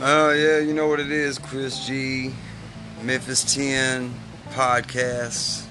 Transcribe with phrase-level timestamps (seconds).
[0.00, 2.32] Uh, yeah, you know what it is, Chris G,
[3.02, 4.14] Memphis 10
[4.50, 5.66] podcast.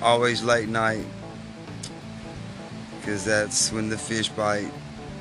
[0.00, 1.04] Always late night,
[3.04, 4.72] cause that's when the fish bite,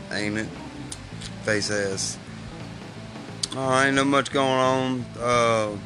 [0.09, 0.48] ain't it?
[1.43, 2.18] Face ass.
[3.57, 5.05] Oh, ain't no much going on.
[5.20, 5.78] Uh,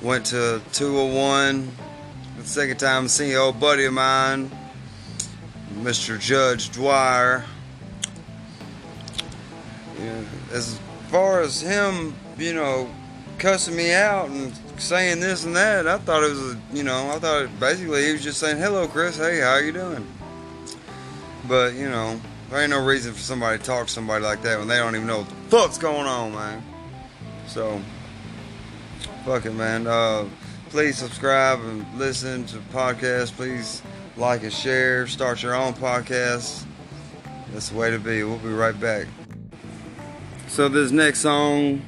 [0.00, 1.70] went to 201.
[2.38, 4.50] The second time seeing old buddy of mine,
[5.74, 6.18] Mr.
[6.18, 7.44] Judge Dwyer.
[10.52, 10.78] As
[11.08, 12.88] far as him, you know,
[13.38, 17.18] cussing me out and saying this and that, I thought it was, you know, I
[17.18, 19.16] thought it, basically he was just saying, "Hello, Chris.
[19.16, 20.06] Hey, how you doing?"
[21.48, 24.58] But you know, there ain't no reason for somebody to talk to somebody like that
[24.58, 26.62] when they don't even know what the fuck's going on, man.
[27.46, 27.80] So,
[29.24, 29.86] fuck it, man.
[29.86, 30.26] Uh,
[30.70, 33.32] please subscribe and listen to the podcast.
[33.32, 33.82] Please
[34.16, 35.06] like and share.
[35.06, 36.64] Start your own podcast.
[37.52, 38.22] That's the way to be.
[38.24, 39.06] We'll be right back.
[40.56, 41.82] So this next song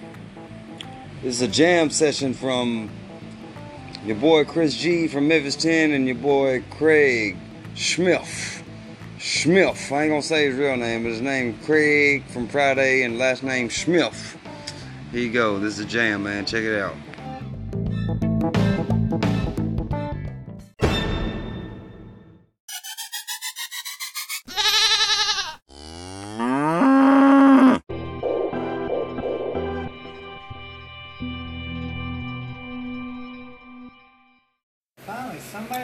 [1.25, 2.91] is a jam session from
[4.05, 7.39] your boy Chris G from Memphis 10 and your boy Craig
[7.75, 8.63] Schmiff.
[9.19, 9.91] Schmiff.
[9.91, 13.43] I ain't gonna say his real name, but his name Craig from Friday and last
[13.43, 14.37] name Schmiff.
[15.13, 15.59] Here you go.
[15.59, 16.45] This is a jam, man.
[16.45, 16.95] Check it out.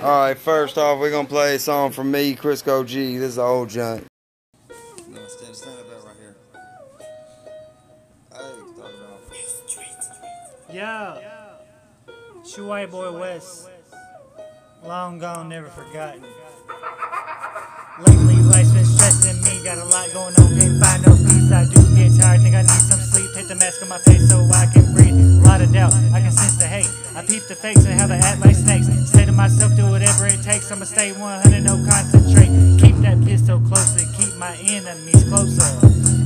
[0.02, 3.16] All right, first off, we're gonna play a song from me, Crisco G.
[3.16, 4.04] This is an old junk.
[5.08, 6.36] No, stand, stand up right here.
[8.32, 8.38] Hey,
[8.76, 9.20] start it off.
[12.66, 13.68] White Boy West.
[14.84, 16.22] Long gone, never forgotten.
[18.00, 19.64] Lately, life's been stressing me.
[19.64, 21.50] Got a lot going on, can't find no peace.
[21.50, 23.30] I do get tired, think I need some sleep.
[23.34, 25.14] Take the mask on my face so I can breathe.
[25.14, 27.03] A lot of doubt, I can sense the hate.
[27.16, 28.86] I peep the fakes and how they act like snakes.
[29.10, 30.72] Say to myself, do whatever it takes.
[30.72, 32.50] I'ma stay 100, no concentrate.
[32.82, 35.62] Keep that pistol closer, keep my enemies closer.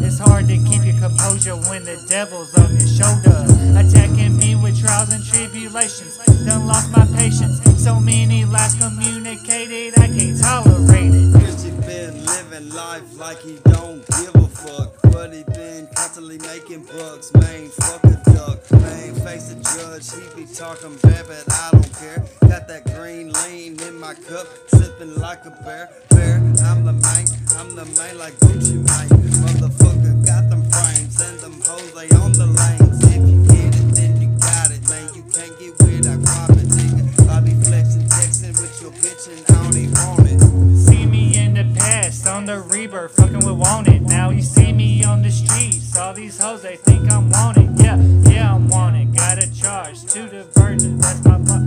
[0.00, 3.44] It's hard to keep your composure when the devil's on your shoulder.
[3.76, 6.16] Attacking me with trials and tribulations.
[6.46, 7.60] Done lost my patience.
[7.76, 11.34] So many lies communicated, I can't tolerate it.
[11.36, 14.96] Christian been living life like he don't give a fuck.
[15.12, 15.77] But he been
[16.18, 17.32] constantly making bucks.
[17.34, 18.58] Main fuck a duck.
[18.72, 20.10] Man, face a judge.
[20.12, 22.24] He be talking bad, but I don't care.
[22.48, 24.46] Got that green lean in my cup.
[24.68, 25.88] Sipping like a bear.
[26.10, 29.30] Bear, I'm the main, I'm the main like Gucci Mane.
[29.46, 33.04] Motherfucker got them frames and them hoes, they on the lanes.
[33.04, 35.06] If you get it, then you got it, man.
[35.14, 37.28] You can't get with I it, nigga.
[37.28, 40.78] I be flexing, texting with your bitch and I don't even want it.
[40.78, 44.02] See me in the past on the rebirth, fucking with wanted.
[44.02, 45.77] Now you see me on the streets.
[45.98, 47.76] All these hoes, they think I'm wanted.
[47.80, 47.96] Yeah,
[48.30, 49.14] yeah, I'm wanted.
[49.16, 50.98] Got a charge to the virgin.
[50.98, 51.62] That's my fuck.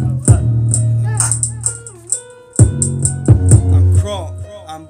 [3.74, 4.88] I'm crunk, I'm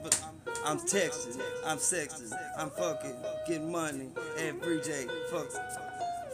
[0.64, 3.16] I'm texting, I'm sexting, I'm fucking,
[3.48, 5.08] getting money every day.
[5.32, 5.48] Fuck,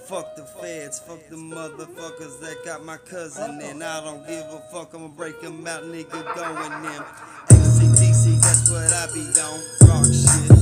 [0.06, 3.82] fuck the feds, fuck the motherfuckers that got my cousin in.
[3.82, 7.04] I don't give a fuck, I'ma break 'em out, nigga, going in.
[7.56, 9.62] ACDC, that's what I be on.
[9.88, 10.57] Rock shit,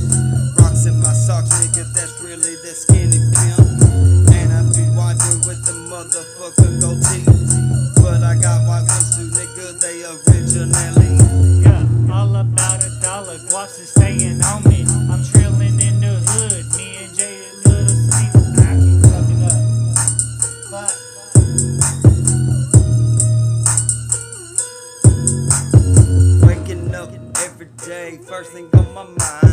[1.26, 3.58] socks, nigga, that's really that skinny pimp.
[4.30, 7.26] And I be wiping with the motherfucking goatee.
[8.00, 11.18] But I got white ones too, nigga, they originally.
[11.66, 13.38] Yeah, all about a dollar.
[13.50, 14.86] Guaps is staying on me.
[15.10, 16.64] I'm trilling in the hood.
[16.78, 18.30] Me and Jay a little sleep.
[18.62, 19.58] I keep fucking up.
[20.70, 20.94] Fuck.
[26.46, 27.10] Waking up
[27.42, 29.46] every day, first thing on my mind.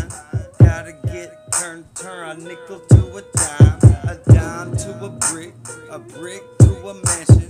[0.84, 5.54] Gotta get turn, turn a nickel to a dime, a dime to a brick,
[5.90, 7.48] a brick to a mansion.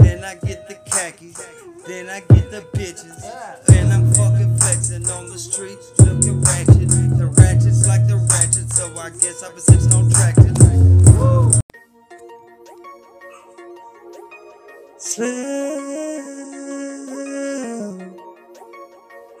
[0.00, 1.48] Then I get the khakis,
[1.86, 3.22] then I get the bitches.
[3.64, 6.90] Then I'm fucking flexing on the streets, looking ratchet.
[7.16, 10.52] The ratchets like the ratchet, so I guess I've been sitting on tractors.
[11.16, 11.52] Woo!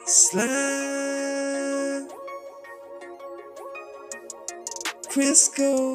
[0.06, 0.73] Slam.
[5.14, 5.94] Crisco.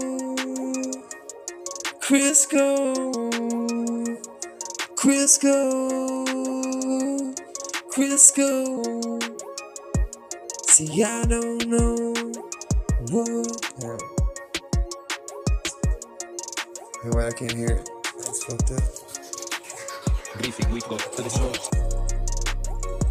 [1.99, 2.93] Crisco.
[4.95, 5.51] Crisco.
[7.91, 8.47] Crisco.
[10.67, 12.13] See, I don't know
[13.11, 13.99] what.
[17.03, 17.89] Hey, wait, I can't hear it.
[18.15, 18.83] That's fucked up.
[20.71, 21.51] Week go to the show.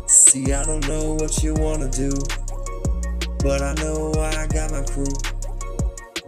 [0.06, 2.10] See, I don't know what you wanna do,
[3.44, 5.05] but I know I got my crew.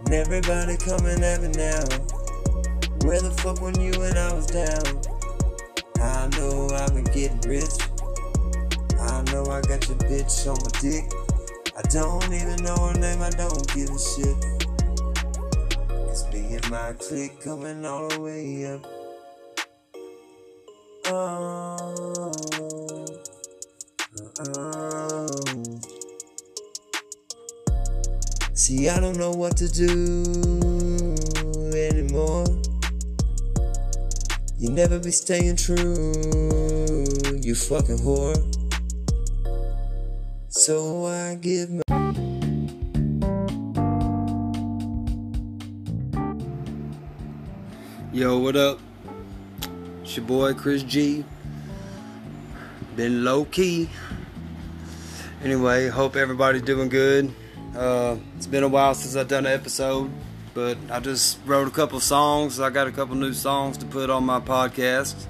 [0.04, 1.84] And everybody coming at me now.
[3.06, 5.00] Where the fuck when you and I was down?
[6.00, 7.78] I know I've been getting rich.
[8.98, 11.10] I know I got your bitch on my dick.
[11.76, 14.36] I don't even know her name, I don't give a shit.
[16.08, 18.86] It's me and my clique coming all the way up.
[21.06, 22.30] Oh.
[28.60, 29.88] See, I don't know what to do
[31.74, 32.44] anymore.
[34.58, 36.12] You never be staying true,
[37.40, 38.36] you fucking whore.
[40.50, 41.82] So I give my.
[48.12, 48.78] Yo, what up?
[50.02, 51.24] It's your boy Chris G.
[52.94, 53.88] Been low key.
[55.42, 57.34] Anyway, hope everybody's doing good.
[57.76, 60.10] Uh, it's been a while since I've done an episode,
[60.54, 62.58] but I just wrote a couple songs.
[62.58, 65.26] I got a couple new songs to put on my podcast.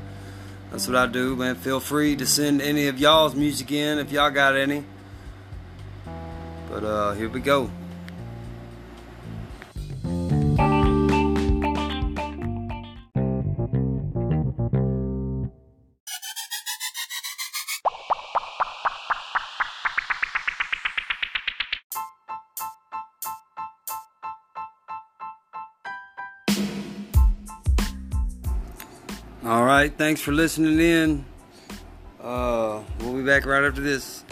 [0.70, 1.56] That's what I do, man.
[1.56, 4.84] Feel free to send any of y'all's music in if y'all got any.
[6.70, 7.70] But uh, here we go.
[29.42, 31.24] All right, thanks for listening in.
[32.22, 34.22] Uh, we'll be back right after this.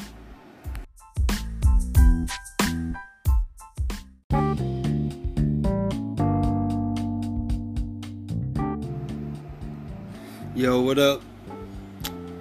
[10.55, 11.23] Yo, what up?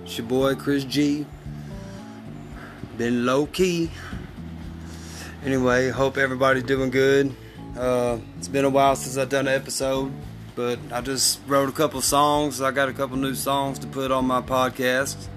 [0.04, 1.25] It's your boy Chris G.
[2.98, 3.90] Been low key.
[5.46, 7.34] Anyway, hope everybody's doing good.
[7.78, 10.12] Uh, it's been a while since I've done an episode,
[10.57, 12.62] but I just wrote a couple songs.
[12.62, 15.27] I got a couple new songs to put on my podcast.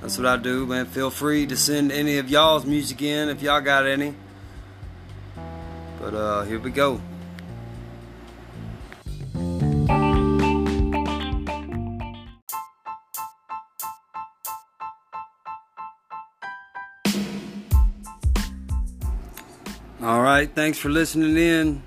[0.00, 0.86] That's what I do, man.
[0.86, 4.14] Feel free to send any of y'all's music in if y'all got any.
[6.00, 7.02] But uh, here we go.
[20.00, 21.82] All right, thanks for listening in.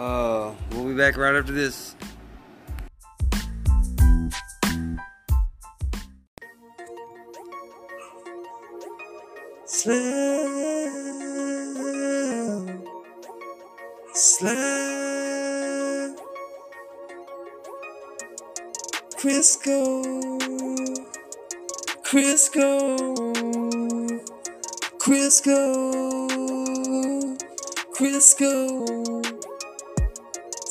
[0.00, 1.94] Uh, we'll be back right after this.
[9.66, 10.00] Slam.
[14.14, 14.56] Slam.
[19.18, 20.02] Crisco.
[22.02, 22.96] Crisco.
[24.98, 25.58] Crisco.
[27.92, 29.19] Crisco.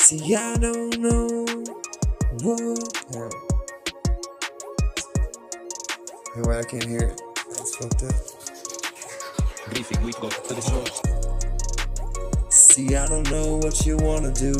[0.10, 1.46] See, I don't know
[2.42, 2.94] what.
[6.34, 7.22] Hey, wait, I can't hear it.
[7.50, 8.16] That's fucked up.
[9.70, 11.00] Briefing we go to the source.
[12.50, 14.56] See, I don't know what you wanna do,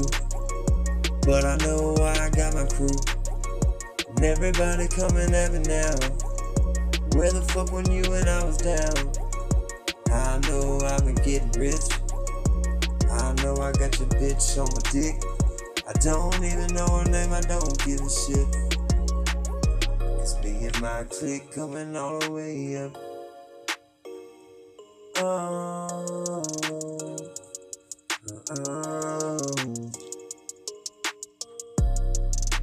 [1.26, 2.96] but I know I got my crew.
[4.08, 5.98] And everybody coming at me now.
[7.18, 8.94] Where the fuck when you and I was down?
[10.14, 11.90] I know I've been getting rich.
[13.10, 15.39] I know I got your bitch on my dick.
[15.90, 18.48] I don't even know her name, I don't give a shit.
[20.22, 22.96] It's me and my clique coming all the way up.
[25.18, 26.44] Oh.
[28.68, 29.38] Oh.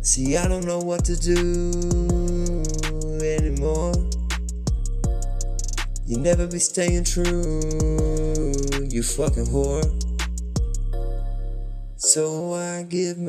[0.03, 1.73] See, I don't know what to do
[3.25, 3.93] anymore.
[6.07, 7.61] You never be staying true,
[8.89, 10.06] you fucking whore.
[12.17, 13.25] So I give my